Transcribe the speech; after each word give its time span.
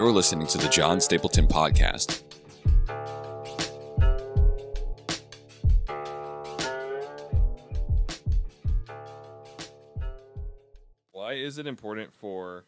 You're 0.00 0.12
listening 0.12 0.46
to 0.46 0.56
the 0.56 0.70
John 0.70 0.98
Stapleton 0.98 1.46
Podcast. 1.46 2.22
Why 11.12 11.34
is 11.34 11.58
it 11.58 11.66
important 11.66 12.12
for 12.14 12.64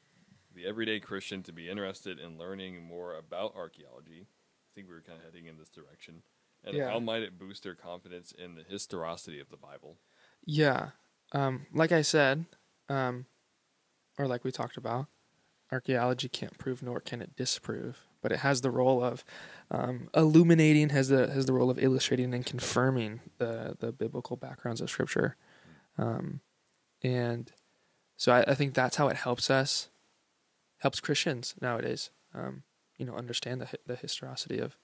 the 0.55 0.67
everyday 0.67 1.01
Christian 1.01 1.43
to 1.45 1.53
be 1.53 1.69
interested 1.69 2.19
in 2.19 2.39
learning 2.39 2.83
more 2.83 3.15
about 3.17 3.55
archaeology? 3.57 4.27
I 4.29 4.71
think 4.75 4.89
we 4.89 4.95
were 4.95 5.01
kind 5.01 5.19
of 5.19 5.25
heading 5.25 5.47
in 5.47 5.57
this 5.59 5.71
direction. 5.71 6.23
And 6.65 6.77
Yeah. 6.77 6.91
how 6.91 7.01
might 7.01 7.23
it 7.23 7.39
boost 7.39 7.63
their 7.63 7.75
confidence 7.75 8.33
in 8.33 8.55
the 8.55 8.63
historicity 8.63 9.41
of 9.41 9.49
the 9.49 9.57
Bible? 9.57 9.99
Yeah. 10.45 10.91
Um, 11.33 11.67
like 11.73 11.93
I 11.93 12.03
said, 12.03 12.45
um, 12.89 13.27
or 14.19 14.27
like 14.29 14.45
we 14.45 14.53
talked 14.53 14.77
about, 14.77 15.07
archaeology 15.73 16.29
can't 16.29 16.57
prove 16.59 16.83
nor 16.83 17.01
can 17.01 17.23
it 17.23 17.35
disprove, 17.35 18.07
but 18.21 18.31
it 18.31 18.41
has 18.41 18.61
the 18.61 18.71
role 18.71 19.03
of 19.03 19.25
um, 19.71 20.09
illuminating, 20.15 20.91
has 20.91 21.09
the 21.09 21.31
has 21.33 21.47
the 21.47 21.53
role 21.53 21.71
of 21.71 21.79
illustrating 21.79 22.35
and 22.35 22.47
confirming 22.47 23.21
the 23.39 23.77
the 23.81 23.91
biblical 23.93 24.37
backgrounds 24.37 24.81
of 24.81 24.91
Scripture, 24.91 25.37
um, 25.99 26.41
and 27.03 27.53
so 28.17 28.33
I, 28.33 28.43
I 28.43 28.55
think 28.55 28.75
that's 28.75 28.97
how 28.97 29.09
it 29.09 29.17
helps 29.17 29.51
us, 29.51 29.89
helps 30.79 31.01
Christians 31.01 31.55
nowadays, 31.61 32.11
um, 32.35 32.63
you 32.99 33.07
know, 33.07 33.17
understand 33.17 33.61
the 33.61 33.69
the 33.87 33.97
historicity 33.97 34.59
of, 34.59 34.77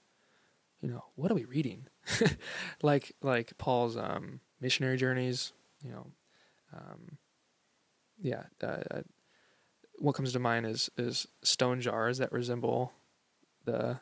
you 0.81 0.89
know, 0.89 1.05
what 1.15 1.31
are 1.31 1.35
we 1.35 1.45
reading, 1.45 1.87
like 2.81 3.15
like 3.21 3.57
Paul's 3.57 3.95
um, 3.95 4.41
missionary 4.59 4.97
journeys, 4.97 5.53
you 5.83 5.91
know, 5.91 6.07
um, 6.75 7.17
yeah. 8.21 8.43
Uh, 8.61 9.01
what 9.99 10.15
comes 10.15 10.33
to 10.33 10.39
mind 10.39 10.65
is 10.65 10.89
is 10.97 11.27
stone 11.43 11.81
jars 11.81 12.17
that 12.17 12.31
resemble 12.31 12.93
the 13.65 13.99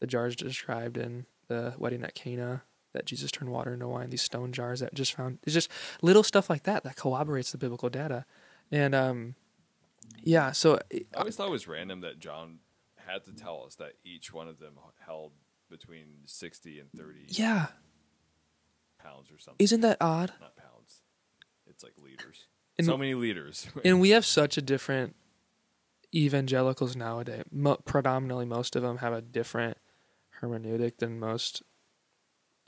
the 0.00 0.06
jars 0.06 0.36
described 0.36 0.96
in 0.96 1.26
the 1.48 1.74
wedding 1.78 2.02
at 2.02 2.14
Cana 2.14 2.62
that 2.92 3.06
Jesus 3.06 3.30
turned 3.30 3.50
water 3.50 3.74
into 3.74 3.86
wine. 3.86 4.10
These 4.10 4.22
stone 4.22 4.52
jars 4.52 4.80
that 4.80 4.94
just 4.94 5.14
found 5.14 5.38
it's 5.42 5.54
just 5.54 5.70
little 6.02 6.22
stuff 6.22 6.50
like 6.50 6.64
that 6.64 6.82
that 6.84 6.96
corroborates 6.96 7.52
the 7.52 7.58
biblical 7.58 7.88
data, 7.88 8.24
and 8.70 8.94
um, 8.94 9.34
yeah. 10.22 10.52
So 10.52 10.78
I 10.94 11.04
always 11.18 11.36
thought 11.36 11.48
it 11.48 11.52
was 11.52 11.68
random 11.68 12.00
that 12.00 12.18
John 12.18 12.58
had 13.06 13.24
to 13.24 13.32
tell 13.32 13.64
us 13.66 13.76
that 13.76 13.92
each 14.04 14.32
one 14.32 14.48
of 14.48 14.58
them 14.58 14.74
held 15.06 15.32
between 15.70 16.06
60 16.26 16.80
and 16.80 16.90
30 16.92 17.26
yeah, 17.28 17.66
pounds 19.02 19.30
or 19.30 19.38
something. 19.38 19.62
isn't 19.62 19.80
that 19.80 19.96
odd? 20.00 20.32
Not 20.40 20.56
pounds. 20.56 21.02
It's 21.66 21.82
like 21.84 21.94
liters. 22.02 22.46
And- 22.78 22.86
so 22.86 22.96
many 22.96 23.14
liters. 23.14 23.68
and 23.84 24.00
we 24.00 24.10
have 24.10 24.26
such 24.26 24.56
a 24.58 24.62
different 24.62 25.16
evangelicals 26.16 26.96
nowadays. 26.96 27.44
Mo- 27.52 27.80
predominantly, 27.84 28.46
most 28.46 28.74
of 28.76 28.82
them 28.82 28.98
have 28.98 29.12
a 29.12 29.20
different 29.20 29.76
hermeneutic 30.40 30.98
than 30.98 31.18
most, 31.18 31.62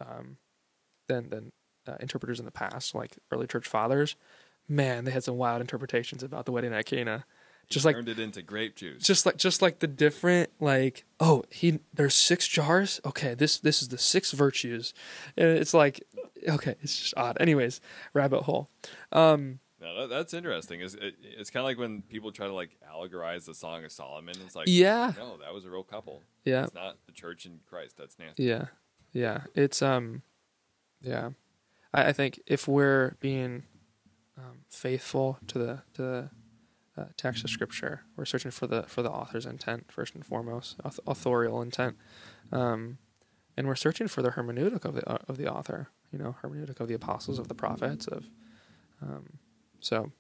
um, 0.00 0.36
than 1.08 1.30
than 1.30 1.52
uh, 1.86 1.96
interpreters 2.00 2.38
in 2.38 2.44
the 2.44 2.50
past, 2.50 2.94
like 2.94 3.18
early 3.32 3.46
church 3.46 3.66
fathers. 3.66 4.16
Man, 4.68 5.05
they 5.05 5.10
had 5.10 5.24
some 5.24 5.36
wild 5.36 5.60
interpretations 5.60 6.22
about 6.22 6.44
the 6.44 6.52
wedding 6.52 6.74
at 6.74 6.84
Cana. 6.86 7.24
Just 7.70 7.84
like 7.84 7.96
turned 7.96 8.08
it 8.08 8.18
into 8.18 8.40
grape 8.40 8.77
juice. 8.77 9.02
just 9.02 9.27
like 9.27 9.36
just 9.36 9.60
like 9.60 9.80
the 9.80 9.86
different 9.86 10.48
like 10.58 11.05
oh 11.20 11.44
he 11.50 11.80
there's 11.92 12.14
six 12.14 12.48
jars 12.48 12.98
okay 13.05 13.34
this 13.34 13.58
this 13.58 13.83
is 13.83 13.88
the 13.88 13.98
six 13.98 14.33
virtues 14.33 14.94
and 15.36 15.48
it's 15.48 15.74
like 15.74 16.02
okay 16.48 16.77
it's 16.80 16.98
just 16.98 17.14
odd 17.18 17.36
anyways 17.40 17.83
rabbit 18.14 18.44
hole 18.44 18.70
um 19.12 19.58
No, 19.80 20.00
that, 20.00 20.08
that's 20.10 20.34
interesting. 20.34 20.80
It's, 20.80 20.94
it, 20.94 21.14
it's 21.22 21.50
kind 21.50 21.60
of 21.62 21.66
like 21.66 21.78
when 21.78 22.02
people 22.02 22.32
try 22.32 22.46
to 22.48 22.52
like 22.52 22.70
allegorize 22.92 23.44
the 23.44 23.54
Song 23.54 23.84
of 23.84 23.92
Solomon. 23.92 24.34
It's 24.44 24.56
like, 24.56 24.66
Yeah. 24.68 25.12
no, 25.16 25.36
that 25.38 25.54
was 25.54 25.64
a 25.64 25.70
real 25.70 25.84
couple. 25.84 26.22
yeah 26.44 26.64
It's 26.64 26.74
not 26.74 26.96
the 27.06 27.12
church 27.12 27.46
and 27.46 27.60
Christ. 27.64 27.96
That's 27.96 28.18
nasty. 28.18 28.44
Yeah, 28.44 28.66
yeah. 29.12 29.42
It's 29.54 29.80
um, 29.80 30.22
yeah. 31.00 31.30
I, 31.94 32.06
I 32.08 32.12
think 32.12 32.40
if 32.46 32.66
we're 32.66 33.14
being 33.20 33.62
um, 34.36 34.61
faithful 34.68 35.38
to 35.46 35.58
the 35.58 35.83
to 35.94 36.02
the 36.02 36.30
uh, 36.96 37.05
text 37.17 37.44
of 37.44 37.50
Scripture, 37.50 38.02
we're 38.17 38.24
searching 38.24 38.50
for 38.50 38.67
the 38.67 38.83
for 38.84 39.02
the 39.02 39.11
author's 39.11 39.46
intent 39.46 39.92
first 39.92 40.14
and 40.17 40.27
foremost, 40.27 40.77
auth- 40.83 40.98
authorial 41.06 41.62
intent, 41.62 41.96
um, 42.50 42.98
and 43.56 43.68
we're 43.68 43.77
searching 43.77 44.08
for 44.08 44.22
the 44.22 44.30
hermeneutic 44.30 44.84
of 44.84 44.94
the 44.96 45.08
uh, 45.08 45.18
of 45.28 45.36
the 45.38 45.48
author. 45.48 45.88
You 46.12 46.18
know, 46.18 46.34
hermeneutic 46.42 46.80
of 46.80 46.88
the 46.88 46.94
apostles, 46.94 47.38
of 47.38 47.46
the 47.48 47.55
prophets, 47.55 48.06
of 48.08 48.24
um, 49.02 49.38
so. 49.80 50.12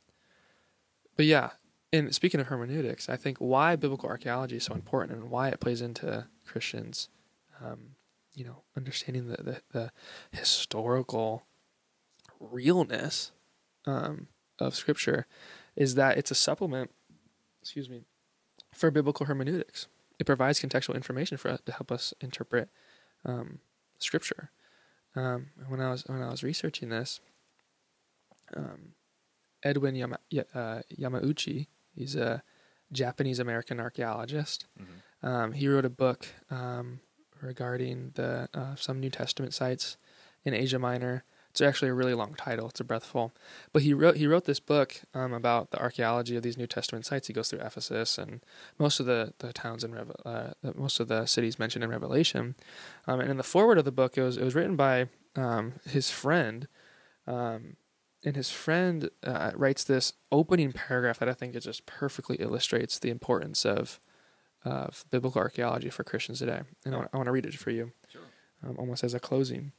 But 1.16 1.26
yeah, 1.26 1.50
and 1.92 2.14
speaking 2.14 2.40
of 2.40 2.46
hermeneutics, 2.46 3.08
I 3.08 3.16
think 3.16 3.38
why 3.38 3.76
biblical 3.76 4.08
archaeology 4.08 4.56
is 4.56 4.64
so 4.64 4.74
important 4.74 5.18
and 5.18 5.30
why 5.30 5.48
it 5.48 5.60
plays 5.60 5.80
into 5.80 6.26
Christians 6.46 7.08
um, 7.64 7.96
you 8.34 8.44
know, 8.44 8.62
understanding 8.76 9.28
the, 9.28 9.42
the, 9.42 9.60
the 9.72 9.90
historical 10.30 11.42
realness 12.38 13.32
um, 13.86 14.28
of 14.58 14.74
Scripture 14.74 15.26
is 15.76 15.96
that 15.96 16.16
it's 16.16 16.30
a 16.30 16.36
supplement, 16.36 16.90
excuse 17.60 17.88
me, 17.88 18.02
for 18.72 18.90
biblical 18.90 19.26
hermeneutics. 19.26 19.88
It 20.18 20.24
provides 20.24 20.60
contextual 20.60 20.94
information 20.94 21.36
for 21.36 21.50
us 21.50 21.60
to 21.66 21.72
help 21.72 21.90
us 21.90 22.14
interpret 22.20 22.68
um, 23.24 23.58
Scripture. 23.98 24.50
Um, 25.16 25.48
when 25.68 25.80
I 25.80 25.90
was 25.90 26.04
when 26.06 26.22
I 26.22 26.30
was 26.30 26.44
researching 26.44 26.90
this, 26.90 27.20
um, 28.56 28.92
Edwin 29.62 29.94
Yama, 29.94 30.18
uh, 30.54 30.80
Yamauchi, 30.96 31.66
he's 31.94 32.14
a 32.16 32.42
Japanese 32.92 33.38
American 33.38 33.80
archaeologist. 33.80 34.66
Um, 35.22 35.52
he 35.52 35.68
wrote 35.68 35.84
a 35.84 35.90
book 35.90 36.26
um, 36.50 37.00
regarding 37.42 38.12
the 38.14 38.48
uh, 38.54 38.74
some 38.76 39.00
New 39.00 39.10
Testament 39.10 39.52
sites 39.54 39.96
in 40.44 40.54
Asia 40.54 40.78
Minor. 40.78 41.24
It's 41.50 41.60
actually 41.60 41.88
a 41.88 41.94
really 41.94 42.14
long 42.14 42.34
title. 42.34 42.68
It's 42.68 42.78
a 42.78 42.84
breathful, 42.84 43.32
but 43.72 43.82
he 43.82 43.92
wrote 43.92 44.16
he 44.16 44.26
wrote 44.28 44.44
this 44.44 44.60
book 44.60 45.00
um, 45.12 45.32
about 45.32 45.70
the 45.72 45.80
archaeology 45.80 46.36
of 46.36 46.42
these 46.42 46.56
New 46.56 46.66
Testament 46.68 47.04
sites. 47.04 47.26
He 47.26 47.32
goes 47.32 47.48
through 47.50 47.60
Ephesus 47.60 48.16
and 48.16 48.44
most 48.78 49.00
of 49.00 49.06
the 49.06 49.32
the 49.38 49.52
towns 49.52 49.82
in 49.82 49.92
Revel- 49.92 50.20
uh, 50.24 50.50
most 50.76 51.00
of 51.00 51.08
the 51.08 51.26
cities 51.26 51.58
mentioned 51.58 51.82
in 51.82 51.90
Revelation. 51.90 52.54
Um, 53.08 53.18
and 53.20 53.30
in 53.30 53.38
the 53.38 53.42
foreword 53.42 53.78
of 53.78 53.84
the 53.84 53.92
book, 53.92 54.16
it 54.16 54.22
was 54.22 54.36
it 54.36 54.44
was 54.44 54.54
written 54.54 54.76
by 54.76 55.08
um, 55.34 55.74
his 55.84 56.10
friend. 56.10 56.68
Um, 57.26 57.76
and 58.24 58.36
his 58.36 58.50
friend 58.50 59.10
uh, 59.22 59.52
writes 59.54 59.84
this 59.84 60.12
opening 60.32 60.72
paragraph 60.72 61.18
that 61.20 61.28
I 61.28 61.34
think 61.34 61.54
it 61.54 61.60
just 61.60 61.86
perfectly 61.86 62.36
illustrates 62.36 62.98
the 62.98 63.10
importance 63.10 63.64
of 63.64 64.00
of 64.64 65.04
biblical 65.10 65.40
archaeology 65.40 65.88
for 65.88 66.02
Christians 66.02 66.40
today. 66.40 66.62
And 66.84 66.94
I 66.94 66.98
want, 67.16 67.26
to 67.26 67.32
read 67.32 67.46
it 67.46 67.54
for 67.54 67.70
you, 67.70 67.92
Sure. 68.08 68.22
um, 68.66 68.74
almost 68.76 69.04
as 69.04 69.14
a 69.14 69.20
closing. 69.20 69.70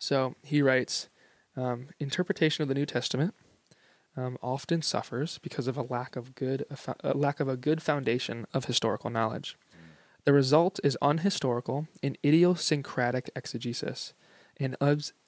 So 0.00 0.34
he 0.42 0.62
writes 0.62 1.08
um, 1.56 1.86
Interpretation 2.00 2.62
of 2.62 2.68
the 2.68 2.74
New 2.74 2.86
Testament 2.86 3.34
um, 4.16 4.36
often 4.42 4.82
suffers 4.82 5.38
because 5.38 5.68
of 5.68 5.76
a 5.76 5.82
lack 5.82 6.16
of 6.16 6.34
good 6.34 6.66
a, 6.70 6.94
a 7.12 7.16
lack 7.16 7.40
of 7.40 7.48
a 7.48 7.56
good 7.56 7.82
foundation 7.82 8.46
of 8.52 8.64
historical 8.64 9.10
knowledge. 9.10 9.56
The 10.24 10.32
result 10.32 10.80
is 10.82 10.98
unhistorical 11.02 11.86
and 12.02 12.16
idiosyncratic 12.24 13.30
exegesis, 13.36 14.14
and 14.58 14.76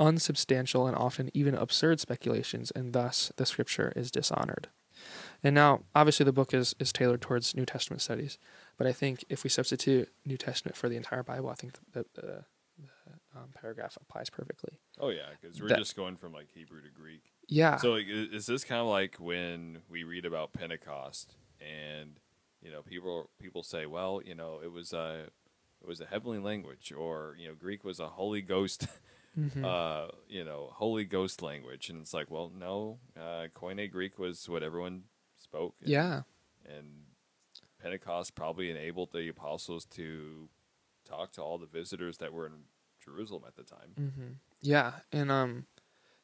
unsubstantial 0.00 0.86
and 0.86 0.96
often 0.96 1.30
even 1.34 1.54
absurd 1.54 2.00
speculations, 2.00 2.70
and 2.70 2.92
thus 2.92 3.32
the 3.36 3.46
scripture 3.46 3.92
is 3.96 4.10
dishonored. 4.10 4.68
And 5.42 5.54
now, 5.54 5.82
obviously, 5.94 6.24
the 6.24 6.32
book 6.32 6.54
is, 6.54 6.74
is 6.78 6.92
tailored 6.92 7.20
towards 7.20 7.54
New 7.54 7.66
Testament 7.66 8.00
studies, 8.00 8.38
but 8.78 8.86
I 8.86 8.92
think 8.92 9.24
if 9.28 9.44
we 9.44 9.50
substitute 9.50 10.08
New 10.24 10.36
Testament 10.38 10.76
for 10.76 10.88
the 10.88 10.96
entire 10.96 11.22
Bible, 11.22 11.50
I 11.50 11.54
think 11.54 11.74
the, 11.74 11.80
the, 11.92 12.06
the, 12.14 12.44
the 12.78 13.38
um, 13.38 13.48
paragraph 13.54 13.98
applies 14.00 14.30
perfectly. 14.30 14.78
Oh, 14.98 15.10
yeah, 15.10 15.26
because 15.40 15.60
we're 15.60 15.68
That- 15.68 15.78
just 15.78 15.96
going 15.96 16.16
from 16.16 16.32
like 16.32 16.48
Hebrew 16.54 16.80
to 16.80 16.88
Greek. 16.88 17.22
Yeah. 17.48 17.76
So 17.76 17.92
like, 17.92 18.06
is 18.08 18.46
this 18.46 18.64
kind 18.64 18.80
of 18.80 18.86
like 18.86 19.16
when 19.18 19.78
we 19.90 20.04
read 20.04 20.24
about 20.24 20.52
Pentecost 20.52 21.36
and 21.60 22.18
you 22.60 22.70
know 22.72 22.82
people 22.82 23.30
people 23.40 23.62
say, 23.62 23.86
well, 23.86 24.20
you 24.24 24.34
know, 24.34 24.60
it 24.64 24.72
was 24.72 24.92
a 24.92 25.26
it 25.26 25.32
was 25.86 26.00
a 26.00 26.06
heavenly 26.06 26.38
language, 26.38 26.92
or 26.92 27.36
you 27.38 27.48
know, 27.48 27.54
Greek 27.54 27.84
was 27.84 28.00
a 28.00 28.08
Holy 28.08 28.42
Ghost, 28.42 28.86
Mhm. 29.38 29.64
uh, 29.64 30.10
you 30.28 30.44
know, 30.44 30.70
Holy 30.74 31.04
Ghost 31.04 31.42
language, 31.42 31.90
and 31.90 32.00
it's 32.00 32.14
like, 32.14 32.30
well, 32.30 32.50
no, 32.54 32.98
uh, 33.16 33.48
Koine 33.54 33.90
Greek 33.90 34.18
was 34.18 34.48
what 34.48 34.62
everyone 34.62 35.04
spoke. 35.36 35.74
and- 35.80 35.90
yeah. 35.90 36.22
and 36.64 37.04
Pentecost 37.80 38.34
probably 38.34 38.70
enabled 38.70 39.12
the 39.12 39.28
apostles 39.28 39.84
to 39.84 40.48
talk 41.04 41.30
to 41.32 41.42
all 41.42 41.58
the 41.58 41.66
visitors 41.66 42.16
that 42.18 42.32
were 42.32 42.46
in 42.46 42.64
Jerusalem 43.04 43.42
at 43.46 43.54
the 43.56 43.62
time. 43.62 43.92
hmm 43.96 44.32
Yeah, 44.62 45.00
and 45.12 45.30
um, 45.30 45.66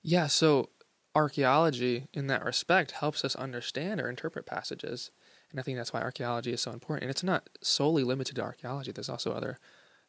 yeah. 0.03 0.26
So 0.26 0.70
archaeology, 1.15 2.08
in 2.12 2.26
that 2.29 2.44
respect, 2.44 2.93
helps 2.93 3.25
us 3.25 3.37
understand 3.37 4.00
or 4.00 4.08
interpret 4.08 4.47
passages, 4.47 5.11
and 5.52 5.60
I 5.60 5.62
think 5.62 5.76
that's 5.78 5.93
why 5.93 6.00
archaeology 6.02 6.52
is 6.52 6.60
so 6.60 6.72
important. 6.72 7.04
And 7.04 7.10
it's 7.10 7.22
not 7.22 7.49
solely 7.62 8.02
limited 8.02 8.34
to 8.37 8.43
archaeology. 8.43 8.90
There's 8.90 9.08
also 9.08 9.32
other, 9.32 9.58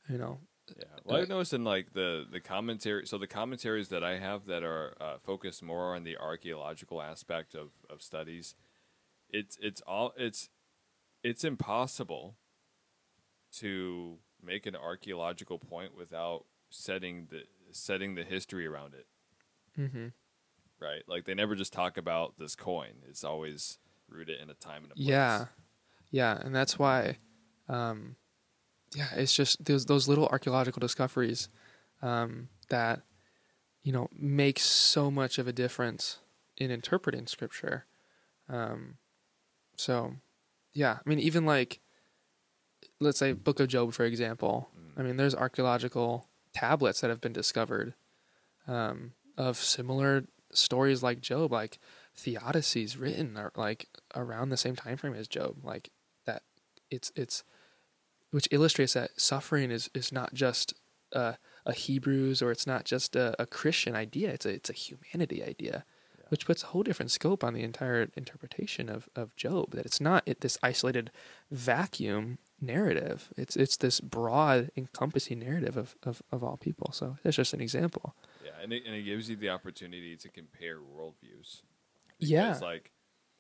you 0.10 0.18
know, 0.18 0.40
Yeah. 0.76 0.86
Well, 1.04 1.22
I've 1.22 1.30
noticed 1.30 1.54
in 1.54 1.64
like 1.64 1.94
the 1.94 2.26
the 2.32 2.40
commentary. 2.40 3.06
So 3.06 3.18
the 3.18 3.28
commentaries 3.28 3.90
that 3.90 4.04
I 4.04 4.18
have 4.18 4.46
that 4.48 4.64
are 4.64 4.96
uh, 5.00 5.18
focused 5.20 5.62
more 5.62 5.94
on 5.96 6.04
the 6.06 6.18
archaeological 6.18 7.02
aspect 7.02 7.54
of 7.54 7.70
of 7.90 8.02
studies, 8.02 8.56
it's 9.30 9.58
it's 9.62 9.82
all 9.82 10.14
it's 10.18 10.50
it's 11.24 11.44
impossible 11.44 12.36
to 13.60 14.18
make 14.42 14.66
an 14.66 14.76
archaeological 14.76 15.60
point 15.60 15.96
without 15.96 16.46
setting 16.70 17.28
the 17.30 17.44
setting 17.72 18.16
the 18.16 18.24
history 18.24 18.66
around 18.66 18.94
it, 18.94 19.08
Mm-hmm. 19.80 20.08
right? 20.80 21.02
Like 21.08 21.26
they 21.26 21.34
never 21.34 21.56
just 21.56 21.74
talk 21.74 21.98
about 21.98 22.38
this 22.38 22.56
coin. 22.56 23.04
It's 23.10 23.24
always 23.24 23.80
rooted 24.14 24.40
in 24.40 24.50
a 24.50 24.54
time 24.54 24.84
and 24.84 24.92
a 24.92 24.96
place. 24.96 25.08
Yeah, 25.08 25.46
yeah, 26.12 26.40
and 26.44 26.56
that's 26.56 26.78
why, 26.78 27.18
um, 27.68 28.16
yeah, 28.96 29.08
it's 29.16 29.34
just 29.34 29.66
those 29.66 29.86
those 29.86 30.08
little 30.08 30.28
archaeological 30.28 30.80
discoveries 30.80 31.50
um, 32.02 32.50
that 32.70 33.02
you 33.82 33.92
know 33.92 34.08
make 34.16 34.60
so 34.60 35.10
much 35.10 35.38
of 35.38 35.48
a 35.48 35.54
difference 35.54 36.20
in 36.58 36.72
interpreting 36.72 37.28
scripture. 37.28 37.86
Um, 38.50 38.98
so, 39.76 40.14
yeah, 40.74 41.00
I 41.04 41.10
mean, 41.10 41.20
even 41.20 41.46
like, 41.46 41.80
let's 43.00 43.18
say 43.18 43.34
Book 43.34 43.60
of 43.60 43.68
Job, 43.68 43.94
for 43.94 44.06
example. 44.06 44.70
Mm. 44.78 45.00
I 45.00 45.04
mean, 45.04 45.18
there's 45.18 45.36
archaeological 45.36 46.30
tablets 46.54 47.02
that 47.02 47.10
have 47.10 47.22
been 47.22 47.34
discovered 47.34 47.96
um, 48.68 49.14
of 49.38 49.58
similar 49.58 50.26
stories 50.52 51.02
like 51.02 51.22
Job, 51.22 51.52
like 51.52 51.80
theodicies 52.18 53.00
written 53.00 53.38
or 53.38 53.52
like 53.56 53.88
around 54.16 54.50
the 54.50 54.58
same 54.58 54.76
time 54.76 54.98
frame 54.98 55.14
as 55.16 55.28
Job, 55.28 55.58
like 55.64 55.90
that. 56.26 56.44
It's 56.92 57.12
it's 57.16 57.44
which 58.32 58.48
illustrates 58.52 58.94
that 58.94 59.12
suffering 59.20 59.72
is 59.72 59.90
is 59.94 60.12
not 60.12 60.34
just 60.34 60.74
a, 61.12 61.38
a 61.66 61.74
Hebrews 61.74 62.42
or 62.42 62.52
it's 62.52 62.68
not 62.68 62.86
just 62.86 63.16
a, 63.16 63.36
a 63.42 63.46
Christian 63.46 63.96
idea. 63.96 64.30
It's 64.32 64.46
a 64.46 64.50
it's 64.50 64.70
a 64.70 64.74
humanity 64.74 65.44
idea, 65.44 65.86
Yeah. 66.18 66.26
which 66.30 66.46
puts 66.46 66.64
a 66.64 66.68
whole 66.68 66.84
different 66.84 67.12
scope 67.12 67.44
on 67.44 67.54
the 67.54 67.64
entire 67.64 68.10
interpretation 68.16 68.90
of 68.90 69.10
of 69.16 69.36
Job. 69.36 69.72
That 69.72 69.86
it's 69.86 70.02
not 70.02 70.24
it, 70.26 70.42
this 70.42 70.58
isolated 70.64 71.12
vacuum 71.52 72.38
narrative. 72.62 73.30
It's 73.38 73.56
it's 73.56 73.78
this 73.78 74.00
broad, 74.00 74.72
encompassing 74.78 75.40
narrative 75.40 75.78
of, 75.78 75.96
of, 76.04 76.22
of 76.32 76.44
all 76.44 76.58
people. 76.58 76.92
So 76.94 77.18
that's 77.24 77.36
just 77.36 77.54
an 77.54 77.62
example. 77.62 78.16
Yeah, 78.44 78.52
and 78.62 78.72
it, 78.74 78.84
and 78.86 78.96
it 78.96 79.04
gives 79.04 79.30
you 79.30 79.36
the 79.36 79.50
opportunity 79.50 80.16
to 80.18 80.30
compare 80.30 80.78
worldviews. 80.78 81.62
Yeah. 82.20 82.58
Like, 82.62 82.92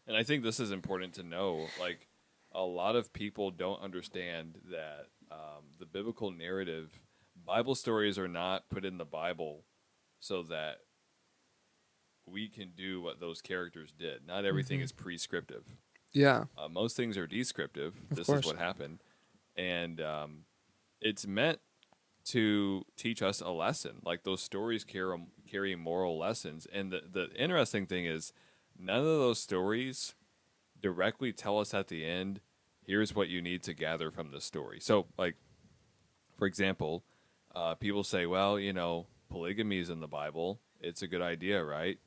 and 0.07 0.15
I 0.17 0.23
think 0.23 0.43
this 0.43 0.59
is 0.59 0.71
important 0.71 1.13
to 1.15 1.23
know. 1.23 1.67
Like, 1.79 2.07
a 2.51 2.61
lot 2.63 2.95
of 2.95 3.11
people 3.13 3.49
don't 3.51 3.81
understand 3.81 4.59
that 4.69 5.07
um, 5.31 5.63
the 5.79 5.85
biblical 5.85 6.31
narrative, 6.31 6.91
Bible 7.45 7.75
stories 7.75 8.17
are 8.19 8.27
not 8.27 8.69
put 8.69 8.85
in 8.85 8.97
the 8.97 9.05
Bible 9.05 9.63
so 10.19 10.43
that 10.43 10.77
we 12.25 12.47
can 12.47 12.71
do 12.75 13.01
what 13.01 13.19
those 13.19 13.41
characters 13.41 13.91
did. 13.91 14.25
Not 14.25 14.45
everything 14.45 14.79
Mhm. 14.79 14.83
is 14.83 14.91
prescriptive. 14.91 15.65
Yeah. 16.13 16.45
Uh, 16.57 16.69
most 16.69 16.95
things 16.95 17.17
are 17.17 17.27
descriptive. 17.27 17.95
Of 18.11 18.15
this 18.17 18.27
course. 18.27 18.41
is 18.41 18.45
what 18.45 18.57
happened, 18.57 18.99
and 19.55 19.99
um, 19.99 20.45
it's 21.01 21.25
meant 21.25 21.59
to 22.25 22.85
teach 22.95 23.21
us 23.21 23.41
a 23.41 23.49
lesson. 23.49 23.99
Like 24.05 24.23
those 24.23 24.41
stories 24.41 24.83
carry 24.85 25.17
carry 25.47 25.75
moral 25.75 26.17
lessons, 26.17 26.65
and 26.71 26.91
the 26.91 27.01
the 27.11 27.29
interesting 27.35 27.87
thing 27.87 28.05
is, 28.05 28.31
none 28.83 28.97
of 28.99 29.05
those 29.05 29.39
stories 29.39 30.15
directly 30.81 31.31
tell 31.31 31.59
us 31.59 31.73
at 31.73 31.87
the 31.87 32.05
end. 32.05 32.41
Here's 32.85 33.15
what 33.15 33.29
you 33.29 33.41
need 33.41 33.63
to 33.63 33.73
gather 33.73 34.11
from 34.11 34.31
the 34.31 34.41
story. 34.41 34.79
So, 34.81 35.07
like, 35.17 35.35
for 36.37 36.45
example, 36.45 37.03
uh, 37.55 37.75
people 37.75 38.03
say, 38.03 38.25
"Well, 38.25 38.59
you 38.59 38.73
know, 38.73 39.07
polygamy 39.29 39.79
is 39.79 39.89
in 39.89 39.99
the 40.01 40.07
Bible. 40.07 40.59
It's 40.81 41.01
a 41.01 41.07
good 41.07 41.21
idea, 41.21 41.63
right?" 41.63 41.97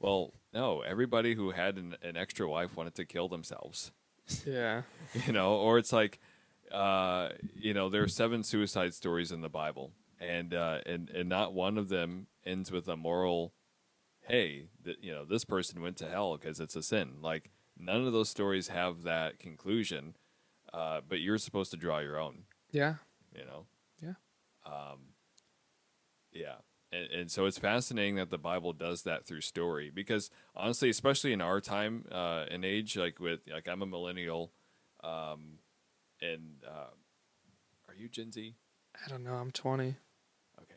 Well, 0.00 0.32
no. 0.52 0.80
Everybody 0.82 1.34
who 1.34 1.50
had 1.50 1.76
an, 1.76 1.96
an 2.02 2.16
extra 2.16 2.48
wife 2.48 2.76
wanted 2.76 2.94
to 2.96 3.04
kill 3.04 3.28
themselves 3.28 3.92
Yeah. 4.46 4.82
you 5.26 5.32
know 5.32 5.54
or 5.56 5.78
it's 5.78 5.92
like 5.92 6.18
uh 6.72 7.28
you 7.54 7.74
know 7.74 7.88
there 7.90 8.02
are 8.02 8.08
seven 8.08 8.42
suicide 8.42 8.94
stories 8.94 9.30
in 9.30 9.42
the 9.42 9.50
bible 9.50 9.92
and 10.18 10.54
uh 10.54 10.78
and 10.86 11.10
and 11.10 11.28
not 11.28 11.52
one 11.52 11.76
of 11.76 11.88
them 11.90 12.26
ends 12.46 12.72
with 12.72 12.88
a 12.88 12.96
moral 12.96 13.52
hey 14.26 14.66
that 14.82 15.02
you 15.02 15.12
know 15.12 15.24
this 15.24 15.44
person 15.44 15.80
went 15.80 15.96
to 15.98 16.08
hell 16.08 16.36
because 16.36 16.60
it's 16.60 16.76
a 16.76 16.82
sin 16.82 17.16
like 17.22 17.50
none 17.78 18.06
of 18.06 18.12
those 18.12 18.28
stories 18.28 18.68
have 18.68 19.02
that 19.02 19.38
conclusion 19.38 20.16
uh 20.72 21.00
but 21.06 21.20
you're 21.20 21.38
supposed 21.38 21.70
to 21.70 21.76
draw 21.76 21.98
your 21.98 22.18
own 22.18 22.44
Yeah. 22.70 22.94
you 23.36 23.44
know 23.44 23.66
Yeah. 24.02 24.14
um 24.66 25.14
yeah 26.32 26.56
and, 26.92 27.10
and 27.10 27.30
so 27.30 27.46
it's 27.46 27.58
fascinating 27.58 28.16
that 28.16 28.30
the 28.30 28.38
bible 28.38 28.72
does 28.72 29.02
that 29.02 29.26
through 29.26 29.40
story 29.40 29.90
because 29.94 30.30
honestly 30.54 30.88
especially 30.88 31.32
in 31.32 31.40
our 31.40 31.60
time 31.60 32.04
uh 32.10 32.44
and 32.50 32.64
age 32.64 32.96
like 32.96 33.20
with 33.20 33.40
like 33.52 33.68
i'm 33.68 33.82
a 33.82 33.86
millennial 33.86 34.52
um 35.02 35.58
and 36.22 36.62
uh 36.66 36.90
are 37.88 37.94
you 37.96 38.08
gen 38.08 38.32
z 38.32 38.54
I 39.04 39.08
don't 39.10 39.24
know. 39.24 39.34
I'm 39.34 39.50
20. 39.50 39.96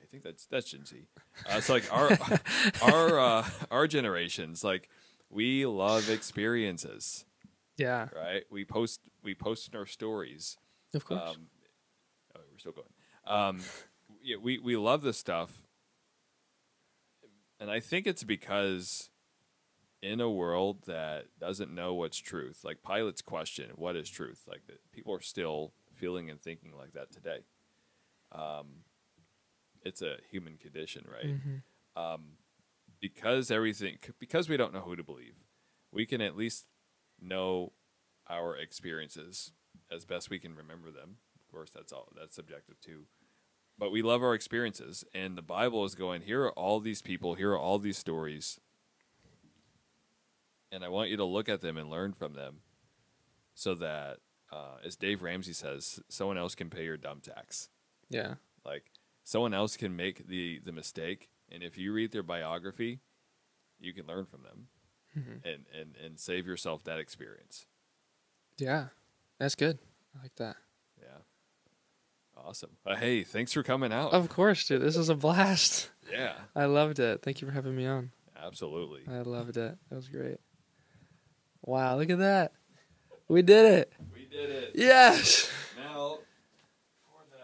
I 0.08 0.10
think 0.10 0.24
that's 0.24 0.46
that's 0.46 0.72
gen 0.72 0.86
z 0.86 1.06
uh, 1.52 1.58
it's 1.58 1.68
like 1.70 1.84
our 1.94 2.10
our 2.82 3.20
uh 3.20 3.50
our 3.70 3.88
generations 3.88 4.64
like 4.64 4.90
we 5.30 5.66
love 5.66 6.10
experiences 6.10 7.26
Yeah. 7.78 8.08
right 8.16 8.44
we 8.50 8.64
post 8.64 9.02
we 9.24 9.36
post 9.36 9.68
in 9.72 9.78
our 9.78 9.86
stories 9.86 10.56
Of 10.94 11.04
course. 11.06 11.22
um, 11.22 11.48
oh, 12.36 12.40
we're 12.52 12.58
still 12.60 12.72
going. 12.72 12.88
Um, 13.26 13.60
yeah, 14.24 14.38
we 14.38 14.58
we 14.60 14.78
love 14.78 15.02
this 15.02 15.18
stuff, 15.18 15.52
and 17.60 17.70
I 17.70 17.80
think 17.82 18.08
it's 18.08 18.24
because 18.24 19.10
in 20.02 20.22
a 20.22 20.30
world 20.30 20.84
that 20.86 21.26
doesn't 21.40 21.74
know 21.74 21.94
what's 21.94 22.18
truth, 22.18 22.62
like 22.64 22.78
Pilate's 22.88 23.22
question, 23.22 23.72
"What 23.76 23.96
is 23.98 24.10
truth?" 24.10 24.44
Like 24.48 24.66
that, 24.68 24.80
people 24.94 25.14
are 25.14 25.22
still 25.22 25.74
feeling 25.94 26.30
and 26.30 26.40
thinking 26.42 26.72
like 26.78 26.94
that 26.94 27.12
today. 27.12 27.40
Um, 28.32 28.84
it's 29.84 30.02
a 30.02 30.18
human 30.30 30.58
condition, 30.58 31.06
right? 31.12 31.26
Mhm. 31.40 31.64
um, 31.96 32.38
because 33.00 33.52
everything 33.52 33.98
because 34.20 34.50
we 34.50 34.58
don't 34.58 34.74
know 34.74 34.82
who 34.82 34.96
to 34.96 35.04
believe 35.04 35.46
we 35.92 36.06
can 36.06 36.20
at 36.22 36.36
least 36.36 36.66
know 37.20 37.72
our 38.28 38.56
experiences 38.58 39.52
as 39.92 40.04
best 40.06 40.30
we 40.32 40.40
can 40.40 40.56
remember 40.56 40.90
them 40.92 41.18
of 41.36 41.52
course 41.52 41.70
that's 41.70 41.92
all 41.94 42.12
that's 42.20 42.36
subjective 42.36 42.80
too 42.82 43.06
but 43.78 43.92
we 43.92 44.02
love 44.02 44.24
our 44.24 44.34
experiences 44.34 45.04
and 45.14 45.38
the 45.38 45.42
bible 45.44 45.86
is 45.86 45.94
going 45.96 46.22
here 46.24 46.42
are 46.44 46.52
all 46.54 46.80
these 46.80 47.02
people 47.04 47.36
here 47.36 47.52
are 47.52 47.60
all 47.60 47.78
these 47.78 47.98
stories 48.00 48.60
and 50.72 50.84
i 50.84 50.88
want 50.90 51.10
you 51.10 51.18
to 51.18 51.24
look 51.26 51.48
at 51.50 51.62
them 51.62 51.78
and 51.78 51.90
learn 51.90 52.14
from 52.14 52.34
them 52.34 52.58
so 53.54 53.74
that 53.76 54.18
uh, 54.52 54.78
as 54.84 54.96
dave 54.96 55.22
ramsey 55.22 55.54
says 55.54 56.00
someone 56.10 56.38
else 56.38 56.56
can 56.56 56.70
pay 56.70 56.84
your 56.84 56.98
dumb 56.98 57.20
tax 57.22 57.70
Yeah. 58.10 58.36
like 58.66 58.86
someone 59.28 59.54
else 59.54 59.76
can 59.76 59.94
make 59.96 60.28
the 60.28 60.60
the 60.60 60.72
mistake, 60.72 61.30
and 61.52 61.62
if 61.62 61.78
you 61.78 61.92
read 61.92 62.12
their 62.14 62.24
biography, 62.24 63.02
you 63.80 63.94
can 63.94 64.08
learn 64.08 64.26
from 64.26 64.44
them 64.44 64.68
Mhm. 65.18 65.46
and 65.46 65.66
and 65.78 65.96
and 65.98 66.20
save 66.20 66.48
yourself 66.48 66.84
that 66.86 67.00
experience. 67.00 67.66
Yeah. 68.58 68.88
That's 69.40 69.56
good. 69.56 69.78
I 70.18 70.24
like 70.24 70.36
that. 70.38 70.56
Yeah, 71.00 71.20
awesome. 72.36 72.72
Uh, 72.86 72.96
hey, 72.96 73.24
thanks 73.24 73.54
for 73.54 73.62
coming 73.62 73.94
out. 73.94 74.14
Of 74.14 74.30
course, 74.30 74.66
dude. 74.68 74.82
This 74.82 74.96
is 74.96 75.10
a 75.10 75.16
blast. 75.16 75.92
yeah, 76.12 76.34
I 76.56 76.66
loved 76.66 76.98
it. 77.00 77.22
Thank 77.22 77.42
you 77.42 77.48
for 77.48 77.54
having 77.54 77.76
me 77.76 77.86
on. 77.86 78.12
absolutely. 78.36 79.02
I 79.14 79.22
loved 79.22 79.58
it. 79.58 79.78
That 79.90 79.96
was 79.96 80.08
great. 80.10 80.40
Wow, 81.62 81.98
look 81.98 82.10
at 82.10 82.18
that. 82.20 82.54
We 83.28 83.42
did 83.44 83.66
it. 83.80 83.94
We 84.14 84.26
did 84.26 84.50
it. 84.50 84.72
Yes. 84.74 85.52
Now, 85.78 86.20
for 87.06 87.22
the, 87.30 87.44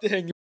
Gotta 0.00 0.37